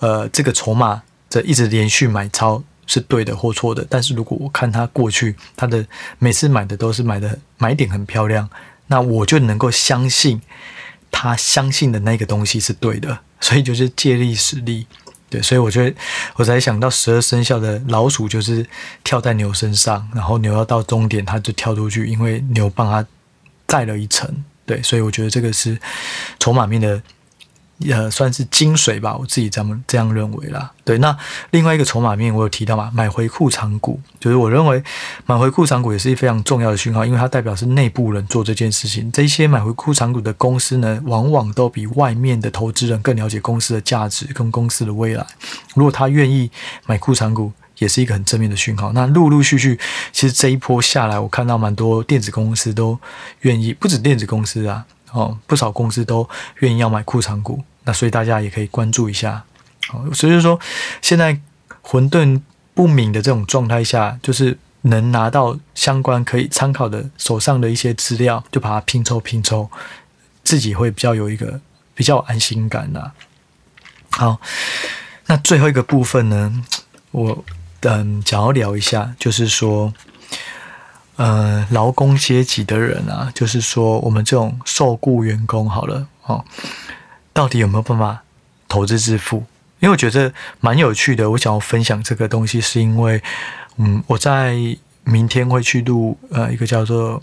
[0.00, 5.86] 呃，这个筹码这一直连续买超是对的或错的，但是如果我看他过去他的
[6.18, 8.50] 每次买的都是买的买点很漂亮，
[8.88, 10.42] 那我就能够相信
[11.10, 14.86] 他相信的那个东西是对的， 所以就是借力使力。
[15.28, 15.96] 对，所以我觉得
[16.34, 18.66] 我才想到十二生肖的老鼠就是
[19.04, 23.06] 跳在牛身上，然后牛要到终点，它就跳出去，因为牛帮它
[23.68, 24.44] 载了一程。
[24.66, 25.78] 对，所以我觉得这个是
[26.40, 27.00] 筹码面的
[27.88, 30.70] 呃，算是精髓吧，我自己这么这样认为啦。
[30.84, 31.16] 对，那
[31.50, 34.82] 另外一个筹码面，我有提到嘛，买回库藏股，就是我认为
[35.24, 39.10] 买回库藏股也是非常重要的讯号，因为它代表是内部人做这件事情。
[39.10, 45.26] 这些买回库藏股的公司呢，往往都比外面的投资人更了解公司的价值跟公司的未来。
[45.74, 46.50] 如果他愿意
[46.86, 48.92] 买库藏股，也是一个很正面的讯号。
[48.92, 49.78] 那陆陆续续，
[50.12, 52.98] 其实这一波下来，我看到蛮多电子公司都
[53.40, 57.62] 愿意，不止电子公司啊，哦，不少公司都愿意要买库藏股。
[57.84, 59.44] 那所以大家也可以关注一下，
[60.12, 60.60] 所以说
[61.00, 61.40] 现在
[61.82, 62.40] 混沌
[62.74, 69.70] 不明的这种状态下，就是能拿到相关可以参考的手上的一些资料，就把它拼凑拼凑，
[70.44, 71.60] 自己会比较有一个
[71.94, 73.12] 比较安心感呐。
[74.10, 74.40] 好，
[75.26, 76.64] 那最后一个部分呢，
[77.10, 77.44] 我
[77.80, 79.92] 嗯想要聊一下，就是说，
[81.16, 86.44] 呃，劳工阶级的人啊，就是说我们这种受雇员工好了，哦。
[87.32, 88.22] 到底有没有办法
[88.68, 89.44] 投资致富？
[89.78, 91.30] 因为我觉得蛮有趣的。
[91.30, 93.22] 我想要分享这个东西，是因为，
[93.76, 94.54] 嗯，我在
[95.04, 97.22] 明天会去录呃一个叫做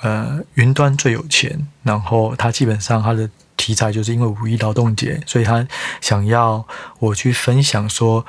[0.00, 5.68] 呃云端最有钱，然后他基本上他的题材就是因为五一劳动节，所以他
[6.00, 6.66] 想要
[6.98, 8.24] 我去分享说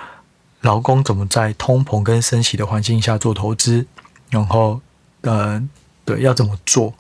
[0.59, 3.85] 劳工怎么在通膨跟升息的环境下做投资，
[4.29, 4.81] 然后
[5.21, 5.65] 呃
[6.03, 6.93] 对要怎么做。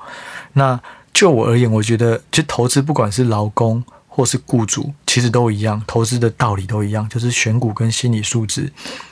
[0.53, 0.79] 那
[1.13, 3.83] 就我而言，我觉得其实投资不管是劳工。
[4.19, 8.69] 或是雇主其实都一样，投资的道理都一样，就是选股跟心理素质。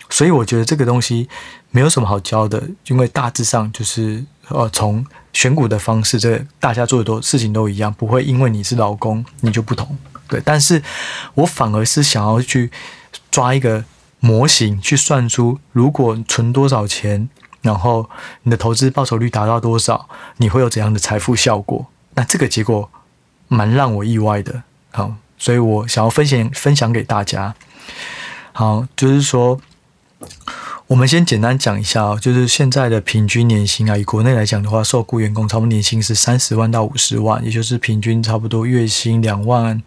[0.10, 1.30] 所以我觉得这个东西
[1.72, 9.98] 没有什么好教的，因为大致上就是呃，从选股的方式，这大家做的都事情都一样，不会因为你是劳工你就不同。
[10.28, 10.84] 对，但是
[11.36, 12.70] 我反而是想要去
[13.32, 13.86] 抓一个
[14.20, 17.30] 模型，去算出如果存多少钱，
[17.62, 18.10] 然后
[18.44, 21.86] 你的投资报酬率达到多少，你会有怎样的财富效果。
[22.16, 22.90] 那这个结果
[23.48, 24.64] 蛮让我意外的。
[24.98, 27.54] 好，所以我想要分享分享给大家。
[28.52, 29.62] 好，就是说，
[30.88, 39.80] 我们先简单讲一下哦，就是现在的平均年薪啊，以国内来讲的话，受雇员工差不多年薪是三十万到五十万，也就是平均差不多月薪两万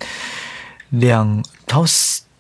[0.90, 1.84] 两到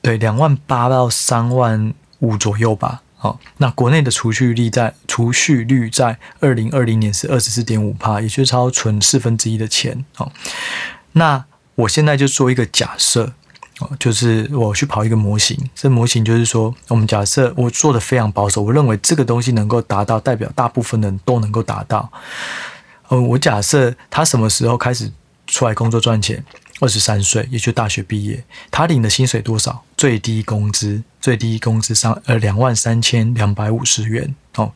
[0.00, 3.02] 对两万八到三万五左右吧。
[3.16, 10.04] 好，那国内的储蓄率在储蓄率在二零二零年是二十四点五趴，也就是超存四分之一的钱。
[10.14, 10.30] 好，
[11.14, 11.44] 那。
[11.80, 13.32] 我现在就做一个假设，
[13.98, 15.56] 就是我去跑一个模型。
[15.74, 22.10] 这模型就是说，我们假设我做的非常保守，我认为这个东西能够达到，代表大部分人都能够达到。
[23.08, 25.10] 嗯，我假设他什么时候开始
[25.46, 26.44] 出来工作赚钱？
[26.80, 28.42] 二十三岁，也就大学毕业。
[28.70, 29.84] 他领的薪水多少？
[29.98, 34.72] 最低工资，最低工资上呃两万三千两百五十元哦。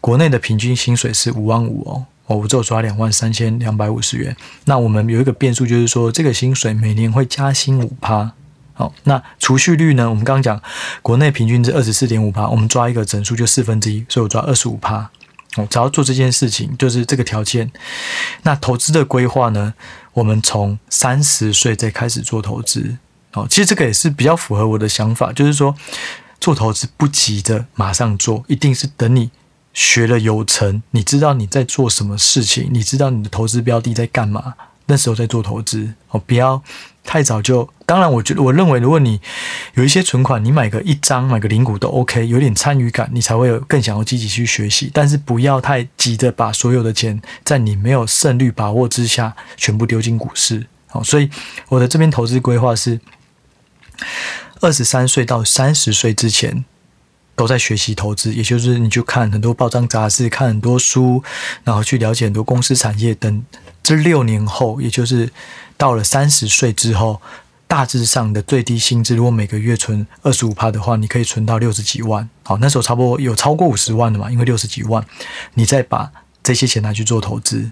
[0.00, 2.06] 国内的平均薪水是五万五哦。
[2.26, 4.36] 哦，我只有抓两万三千两百五十元。
[4.64, 8.32] 那我们有一个变数，就是说这个薪水每年会加薪五趴。
[8.74, 10.10] 好，那储蓄率呢？
[10.10, 10.60] 我们刚刚讲
[11.00, 15.10] 国内平均是二十四点五趴，我们抓一个整数就四分之一，所以我抓二十五趴。
[15.56, 17.72] 哦，只要做这件事情，就是这个条件。
[18.42, 19.72] 那投资的规划呢？
[20.12, 22.98] 我们从三十岁再开始做投资。
[23.32, 25.74] 哦，其实这个也是比较符合我的想法，就是说
[26.38, 29.30] 做投资不急着马上做，一定是等你。
[29.76, 34.54] 学了有成，你知道你在做什么事情，你知道你的投资标的在干嘛，
[34.86, 36.62] 那时候在做投资哦，不要
[37.04, 37.68] 太早就。
[37.84, 39.20] 当然，我觉得我认为，如果你
[39.74, 44.90] 有一些存款，你买个一张，买个零股都 OK，有点参与感，你才会有更想要积极去学习。
[44.94, 50.66] 但是不要太急着把所有的钱在你没有胜率把握之下全部丢进股市。
[50.86, 51.28] 好，所以
[51.68, 52.98] 我的这边投资规划是
[54.62, 56.64] 二十三岁到三十岁之前。
[57.36, 61.22] 都在学习投资，也就是你去看很多报章杂志，看很多书，
[61.62, 63.44] 然后去了解很多公司产业等。
[63.82, 65.30] 这六年后，也就是
[65.76, 67.20] 到了三十岁之后，
[67.68, 72.28] 大致上的最低薪资，如果每个月存二十五趴的话，你可以存到六十几万。
[72.42, 75.04] 好，那时候差不多有超过五十万的嘛，因为六十几万，
[75.54, 76.10] 你再把
[76.42, 77.70] 这些钱拿去做投资，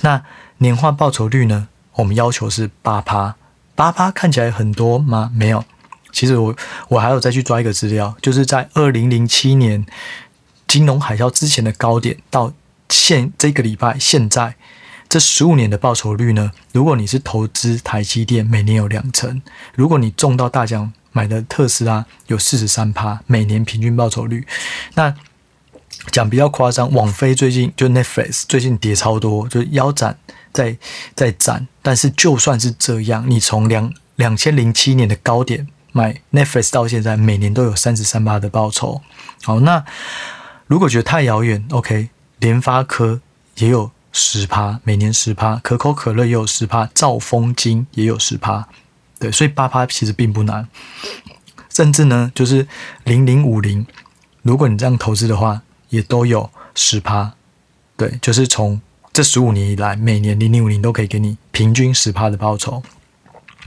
[0.00, 0.22] 那
[0.58, 1.68] 年化报酬率呢？
[1.94, 3.36] 我们要求是八趴，
[3.74, 5.30] 八趴看起来很多吗？
[5.34, 5.64] 没有。
[6.16, 6.56] 其实我
[6.88, 9.84] 我还有再去抓一个资料，就是在二零零七年
[10.66, 12.54] 金融海啸之前的高点到
[12.88, 14.54] 现这个礼拜现在
[15.10, 16.52] 这十五年的报酬率呢？
[16.72, 19.42] 如果你是投资台积电，每年有两成；
[19.74, 24.46] 如果你中到大奖买的特斯拉，有四十三趴，每年平均报酬率。
[24.94, 25.14] 那
[26.10, 30.18] 讲比较夸张，网飞最近就 Netflix 最近跌超多，就腰斩
[30.50, 30.78] 在
[31.14, 31.68] 在斩。
[31.82, 35.68] 但是就算是这样，你从两两千零七年的高点。
[35.96, 39.00] 买 Netflix 到现在每年都有三十三趴的报酬，
[39.42, 39.82] 好，那
[40.66, 43.22] 如果觉得太遥远，OK，联发科
[43.56, 48.68] 也有十趴，每年十趴，可口可乐也有十趴，兆丰金也有十趴，
[49.18, 50.68] 对，所以八趴其实并不难，
[51.70, 52.68] 甚至呢，就是
[53.04, 53.86] 零零五零，
[54.42, 57.32] 如果你这样投资的话，也都有十趴，
[57.96, 58.82] 对，就是从
[59.14, 62.82] 这十五年以来，每年零零五零都可以给你平均十趴的报酬。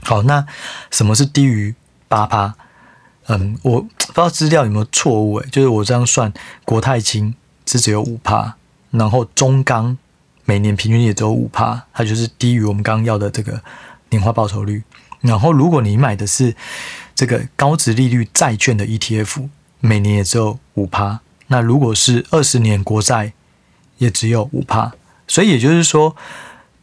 [0.04, 0.46] 好，那
[0.92, 1.74] 什么是低于
[2.10, 2.52] 八趴？
[3.28, 6.32] 嗯，我不知道资料有没有错误诶，就是我这样算，
[6.64, 7.32] 国泰金
[7.64, 8.56] 是只有五趴，
[8.90, 9.96] 然后中钢
[10.44, 13.62] 每年平均也只有五趴，它就是低于我们刚刚要的这个
[14.08, 14.82] 年化报酬率。
[15.20, 16.56] 然后如果你买的是
[17.14, 21.20] 这个高殖利率债券的 ETF，每年也只有五趴。
[21.46, 23.32] 那如果是二十年国债，
[23.98, 24.92] 也只有五趴。
[25.28, 26.16] 所以也就是说，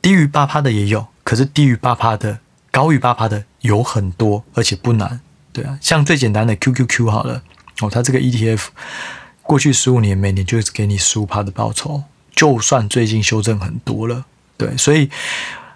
[0.01, 2.39] 低于八趴的也有，可是低于八趴的、
[2.71, 5.19] 高于八趴的有很多，而且不难。
[5.53, 7.41] 对啊，像最简单的 QQQ 好了
[7.81, 8.67] 哦，它这个 ETF
[9.41, 12.03] 过去十五年每年就是给你十五趴的报酬，
[12.35, 14.25] 就算最近修正很多了，
[14.57, 15.09] 对，所以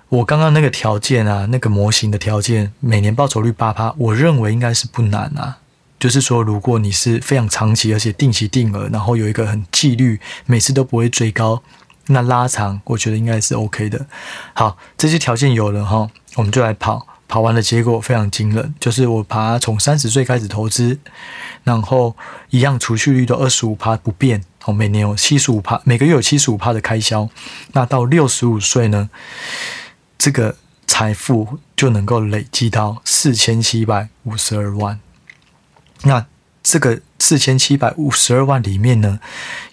[0.09, 5.57] 我刚刚那个条件啊，那个模型的条件，每年报酬率八趴，我认为应该是不难啊。
[5.99, 11.61] 就是说，如果你是非常长期，而且定期定额，然后有一个很纪律，每次都不会追高，
[12.07, 14.07] 那拉长，我觉得应该是 OK 的。
[14.53, 17.07] 好，这些条件有了哈，我们就来跑。
[17.27, 20.99] 跑完的结果非常惊人，就是我把它从三十岁开始投资，
[21.63, 22.13] 然后
[22.49, 27.29] 一样储蓄率都二十五趴不变，哦，每年有七十五趴，每个月有七十五趴的开销，
[27.71, 29.09] 那到六十五岁呢，
[30.17, 34.99] 这个财富就能够累积到四千七百五十二万。
[36.03, 36.25] 那
[36.61, 39.21] 这个四千七百五十二万里面呢，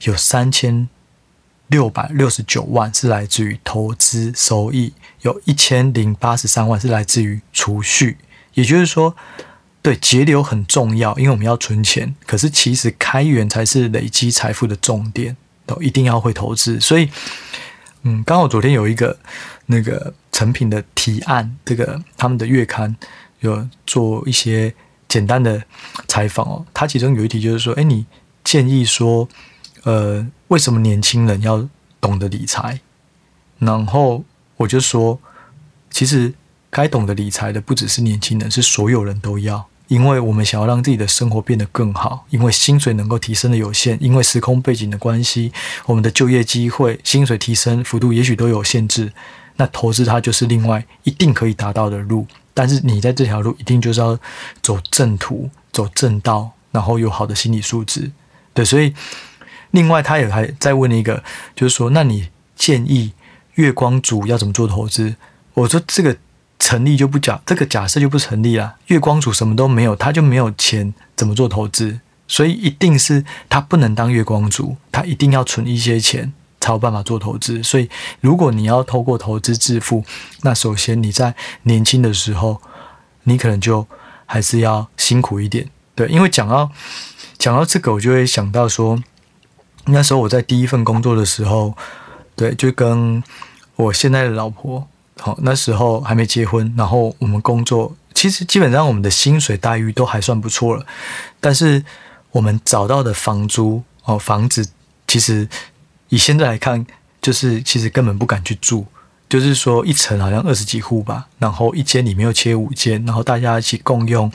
[0.02, 0.88] 有三千。
[1.68, 8.18] 六百六十九万是来自于投资收益，有一千零八十三万是来自于储蓄。
[8.54, 9.14] 也就是说，
[9.82, 12.14] 对节流很重要，因为我们要存钱。
[12.26, 16.80] 可是其实开源才是累积财富的重点，都一定要会投资。
[16.80, 17.08] 所以，
[18.02, 19.18] 嗯，刚好昨天有一个
[19.66, 22.96] 那个成品的提案，这个他们的月刊
[23.40, 24.74] 有做一些
[25.06, 25.62] 简单的
[26.06, 26.66] 采访哦。
[26.72, 28.06] 他其中有一题就是说，哎，你
[28.42, 29.28] 建议说。
[29.84, 31.68] 呃，为什么年轻人要
[32.00, 32.80] 懂得理财？
[33.58, 34.24] 然后
[34.56, 35.20] 我就说，
[35.90, 36.34] 其实
[36.70, 39.66] 该懂得理财的不只是年轻人，是所有人都要。
[39.88, 45.50] 因为我们想要让自己的生活变得更好，因为薪水能够提升的有限，因为时空背景的关系，
[45.86, 49.12] 我们的就业机会、薪水提升幅度也许都有限制。
[49.56, 54.18] 那投资它就是另外一定可以达到的路，但是你在这条路一定就是要
[54.62, 58.12] 走正途、走正道，然后有好的心理素质。
[58.54, 58.94] 对，所以。
[59.72, 61.22] 另外，他也还在问一个，
[61.54, 63.12] 就是说，那你建议
[63.54, 65.16] 月光族要怎么做投资？
[65.54, 66.16] 我说这个
[66.58, 68.76] 成立就不假，这个假设就不成立了。
[68.86, 72.00] 月光族什么都没有，他就没有钱怎么做投资？
[72.26, 77.62] 所以一定是他不能当月光族，他一定要存一些钱才有办法做投资。
[77.62, 80.04] 所以，如果你要透过投资致富，
[80.42, 82.60] 那首先你在年轻的时候，
[83.24, 83.86] 你可能就
[84.24, 85.68] 还是要辛苦一点。
[85.94, 86.70] 对，因为讲到
[87.36, 89.02] 讲到这个，我就会想到说。
[89.90, 91.74] 那时候我在第一份工作的时候，
[92.36, 93.22] 对，就跟
[93.76, 94.86] 我现在的老婆，
[95.18, 100.84] 好，那时候还没结婚，然后我们工作，其实基本上我们的薪水待遇都还算不错了，
[101.40, 101.82] 但是
[102.32, 104.68] 我们找到的房租哦，房子
[105.06, 105.48] 其实
[106.10, 106.86] 以现在来看，
[107.22, 108.86] 就是其实根本不敢去住，
[109.28, 114.30] 就是说一层好像二十几户吧，然后一间里面又切五间，然后大家一起共用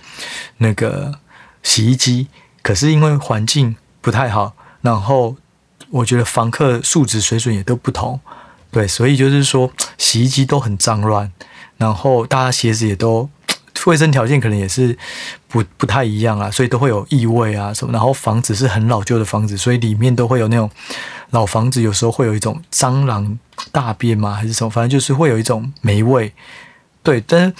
[0.57, 1.19] 那个
[1.61, 2.27] 洗衣机，
[2.63, 5.35] 可是因为环境不太好，然后。
[5.93, 8.19] 我觉得房客素质水准也都不同，
[8.71, 11.31] 对，所以就是说洗衣机都很脏乱，
[11.77, 13.29] 然后大家鞋子也都
[13.85, 14.97] 卫生条件可能也是
[15.47, 17.93] 不不太一样啊，所以都会有异味啊什么。
[17.93, 20.67] 然后房子是很老旧的房子，所以里面都会有那种
[21.29, 23.37] 老房子有时候会有一种蟑螂
[23.71, 26.33] 大便嘛，还是什么，反正就是会有一种霉味。
[27.03, 27.53] 对，但是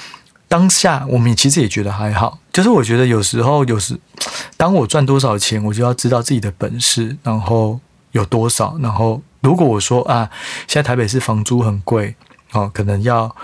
[0.48, 4.00] 当下我们其实也觉得还好，就是我觉得有时候有时
[4.58, 7.80] 当我赚多少钱，我就要知道自己的本事，然后。
[8.14, 8.78] 有多少？
[8.80, 10.32] 然后如果我说啊，
[10.68, 12.16] 现在台北市房租很贵
[12.54, 13.36] 哦，可能要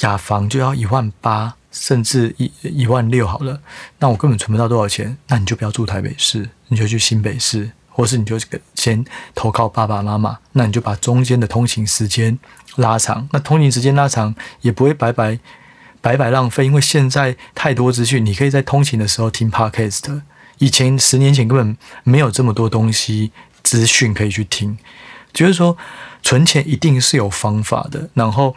[0.00, 3.60] 雅房就要一万八，甚至一一万六好了，
[3.98, 8.38] 那我根本存不到多少钱，那你就不要住台北市，你就去新北市，或是你就
[8.74, 12.38] 先投靠爸爸妈妈，那你就把中间的通勤时间
[12.76, 15.38] 拉长，那通勤时间拉长也不会白白
[16.00, 20.20] 白白浪费，因为现在太多资讯，你可以在通勤的时候听 Podcast，
[20.58, 23.32] 以前十年前根本没有这么多东西。
[23.62, 24.76] 资讯可以去听，
[25.32, 25.76] 就是说
[26.22, 28.08] 存钱一定是有方法的。
[28.14, 28.54] 然后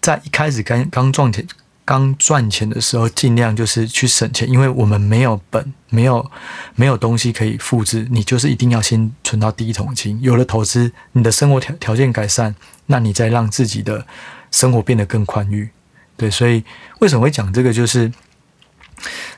[0.00, 1.46] 在一开始刚刚赚钱、
[1.84, 6.30] 刚赚钱的时候，尽量就是去省钱，因为我们没有本，没有
[6.74, 10.20] 没有东西可以复制，你就是一定要先存到第一桶金。
[10.22, 12.54] 有了投资，你的生活条条件改善，
[12.86, 14.06] 那你再让自己的
[14.50, 15.70] 生活变得更宽裕。
[16.16, 16.64] 对，所以
[17.00, 17.72] 为什么会讲这个？
[17.72, 18.12] 就是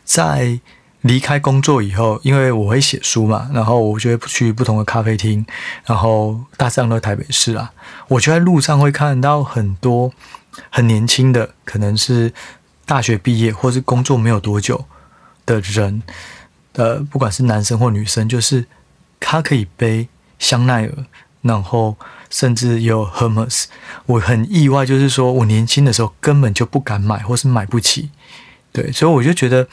[0.04, 0.58] 在
[1.02, 5.44] 离开工作以后，因为我会写书嘛，然后我就会去不同的咖啡厅，
[5.84, 7.72] 然后大致上都在台北市啊，
[8.08, 10.12] 我就在路上会看到很多
[10.70, 12.32] 很年轻的，可能是
[12.86, 14.84] 大学毕业或是工作没有多久
[15.44, 16.02] 的人，
[16.74, 18.66] 呃，不管是男生或女生，就是
[19.18, 21.06] 他可以背香奈儿，
[21.40, 21.96] 然后
[22.30, 23.64] 甚至有 Hermes，
[24.06, 28.10] 我很意外，就是说我年轻的时候根本就不敢买，或是买不起，
[28.70, 29.66] 对，所以我就觉得。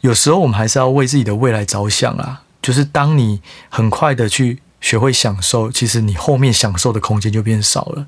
[0.00, 8.06] 有时候我们还是要为自己的未来着想啊，就是当你很快的去学会享受，其实你后面享受的空间就变少了。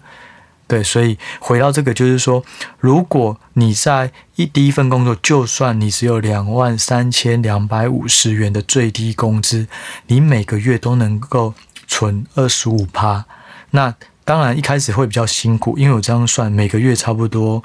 [0.66, 2.42] 对，所以回到这个，就是说，
[2.78, 9.66] 如果你在一第一份工作，就算你只有两万三千两百五十元的最低工资，
[10.06, 11.52] 你每个月都能够
[11.86, 13.26] 存二十五趴，
[13.72, 17.62] 那当然一开始会比较辛苦，因为我这样算，每个月差不多，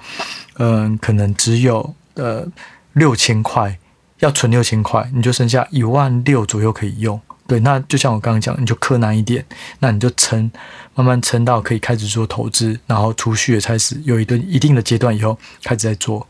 [0.58, 2.46] 嗯，可能只有呃
[2.92, 3.80] 六千块。
[4.20, 7.20] 要存六千块，你就剩下一万六左右可以用。
[7.48, 9.46] 对，那就像我刚刚讲，你就克难一点，
[9.80, 10.52] 那你就撑，
[10.96, 16.28] 慢慢撑到可以开始做投资，然后储蓄也开始有一段一定的阶段以后，开始在做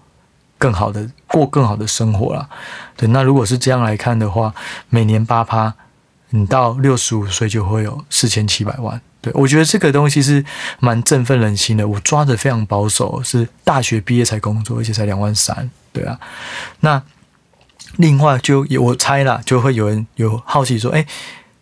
[0.60, 2.48] 更好的过更好的生活了。
[2.96, 4.54] 对，那如果是这样来看的话，
[4.90, 5.74] 每年八趴，
[6.30, 9.02] 你到六十五岁就会有四千七百万。
[9.20, 10.46] 对，我觉得这个东西是
[10.80, 11.88] 蛮振奋人心的。
[11.88, 15.68] 我抓得非常保守，是大学毕业才工作，而且才两万三。
[15.92, 16.20] 对啊，
[16.82, 17.02] 那。
[17.96, 21.08] 另外，就有我猜啦，就会有人有好奇说：“哎，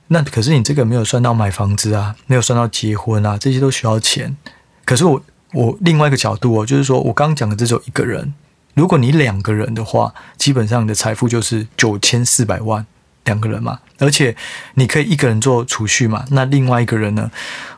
[0.07, 4.36] 那可是你这个没有算到买房子啊，没有算到结婚啊，这些都需要钱。
[4.84, 5.21] 可是我
[5.53, 8.34] 我另外一个角度哦，就是说我刚讲的只有一个人，
[8.73, 12.86] 如果你两个人的话，基本上你的财富就是九千四百万。”
[13.26, 14.36] 两个人嘛，而且
[14.76, 17.30] 你可以一个人做储蓄嘛，那另外一个人呢？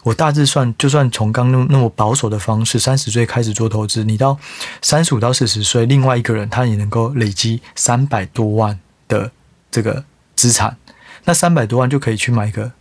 [0.03, 4.37] 我大致算，就算从刚那么那么保守的方式，三十岁开始做投资，你到
[4.81, 8.77] 三十五到四十岁，另外一个人他也能够累积三百多万
[9.07, 9.31] 的
[9.71, 10.03] 这个
[10.35, 10.77] 资产，
[11.23, 12.71] 那三百多万就可以去买一个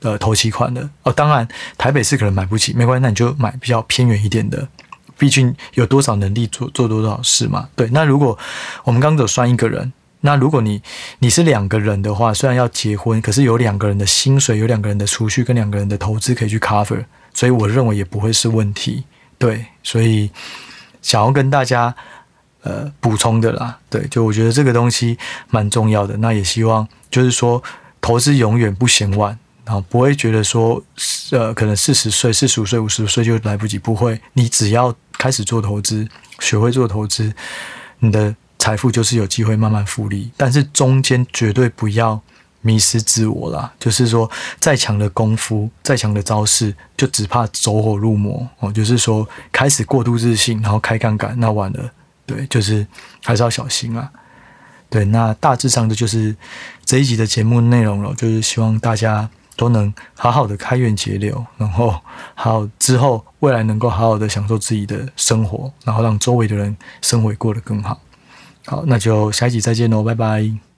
[0.00, 1.12] 呃头期款的哦。
[1.12, 1.48] 当然
[1.78, 4.68] 台北市可能买不起，没关系，那你就买比较偏远一点的，
[5.16, 7.68] 毕竟有多少能力做做多少事嘛。
[7.74, 8.38] 对，那如果
[8.84, 9.90] 我们刚刚只算一个人。
[10.26, 10.82] 那如果你
[11.18, 17.04] 你是两个人的话，虽然要结婚，可是有两个人的薪水，有两个人的储蓄跟两个人的投资可以去 cover，
[17.34, 19.04] 所以我认为也不会是问题。
[19.36, 20.30] 对，所以
[21.02, 21.94] 想要跟大家
[22.62, 25.18] 呃补充的啦，对，就我觉得这个东西
[25.50, 26.16] 蛮重要的。
[26.16, 27.62] 那也希望就是说
[28.00, 30.82] 投资永远不嫌晚，然后不会觉得说
[31.32, 34.18] 呃可能四十岁、四十五岁、五十岁就来不及，不会。
[34.32, 36.08] 你只要开始做投资，
[36.40, 37.34] 学会做投资，
[37.98, 38.34] 你的。
[38.64, 42.18] 财富就是有机会慢慢复利，但是中间绝对不要
[42.62, 43.70] 迷失自我啦。
[43.78, 48.72] 就是说，再强的功夫，再强的招式，就只怕走火入魔哦。
[48.72, 51.90] 就是说，开始过度自信，然后开杠杆，那完了。
[52.24, 52.86] 对，就是
[53.22, 54.10] 还是要小心啊。
[54.88, 56.34] 对，那大致上的就是
[56.86, 62.00] 这一集的节目内容了，就是希望大家都能好好的开源节流，然后
[62.34, 68.00] 好之后未来能够好好的享受自己的生活，然后让周围的人生活过得更好。
[68.66, 70.73] 好，那就下一集再见喽，拜拜。